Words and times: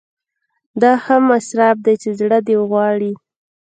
دا 0.81 0.91
هم 1.05 1.23
اسراف 1.39 1.77
دی 1.85 1.95
چې 2.01 2.09
زړه 2.19 2.37
دې 2.47 2.55
غواړي. 2.69 3.13